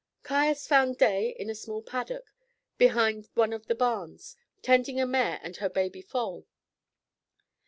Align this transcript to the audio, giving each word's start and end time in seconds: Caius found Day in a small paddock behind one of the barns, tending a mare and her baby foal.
Caius 0.23 0.65
found 0.65 0.97
Day 0.97 1.29
in 1.37 1.47
a 1.47 1.53
small 1.53 1.83
paddock 1.83 2.25
behind 2.79 3.29
one 3.35 3.53
of 3.53 3.67
the 3.67 3.75
barns, 3.75 4.35
tending 4.63 4.99
a 4.99 5.05
mare 5.05 5.39
and 5.43 5.57
her 5.57 5.69
baby 5.69 6.01
foal. 6.01 6.47